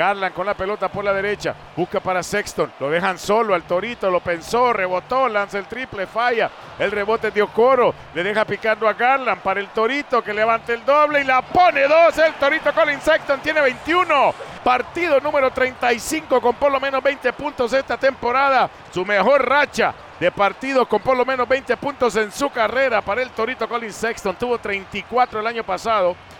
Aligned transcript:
Garland 0.00 0.34
con 0.34 0.46
la 0.46 0.54
pelota 0.54 0.88
por 0.88 1.04
la 1.04 1.12
derecha. 1.12 1.54
Busca 1.76 2.00
para 2.00 2.22
Sexton. 2.22 2.72
Lo 2.80 2.88
dejan 2.88 3.18
solo 3.18 3.54
al 3.54 3.64
Torito. 3.64 4.10
Lo 4.10 4.20
pensó. 4.20 4.72
Rebotó. 4.72 5.28
Lanza 5.28 5.58
el 5.58 5.66
triple. 5.66 6.06
Falla. 6.06 6.50
El 6.78 6.90
rebote 6.90 7.30
dio 7.30 7.48
Coro 7.48 7.94
Le 8.14 8.22
deja 8.22 8.46
picando 8.46 8.88
a 8.88 8.94
Garland 8.94 9.42
para 9.42 9.60
el 9.60 9.68
Torito 9.68 10.22
que 10.22 10.32
levanta 10.32 10.72
el 10.72 10.86
doble 10.86 11.20
y 11.20 11.24
la 11.24 11.42
pone 11.42 11.86
dos. 11.86 12.16
El 12.16 12.32
Torito 12.34 12.72
Colin 12.72 12.98
Sexton 12.98 13.40
tiene 13.40 13.60
21. 13.60 14.34
Partido 14.64 15.20
número 15.20 15.50
35 15.50 16.40
con 16.40 16.54
por 16.54 16.72
lo 16.72 16.80
menos 16.80 17.02
20 17.02 17.34
puntos 17.34 17.70
esta 17.74 17.98
temporada. 17.98 18.70
Su 18.90 19.04
mejor 19.04 19.46
racha 19.46 19.92
de 20.18 20.30
partidos 20.32 20.88
con 20.88 21.02
por 21.02 21.16
lo 21.16 21.26
menos 21.26 21.46
20 21.46 21.76
puntos 21.76 22.16
en 22.16 22.32
su 22.32 22.48
carrera 22.48 23.02
para 23.02 23.20
el 23.20 23.28
Torito 23.30 23.68
Colin 23.68 23.92
Sexton. 23.92 24.36
Tuvo 24.36 24.56
34 24.56 25.40
el 25.40 25.46
año 25.46 25.62
pasado. 25.62 26.16